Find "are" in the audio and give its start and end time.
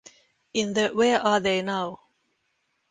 1.21-1.39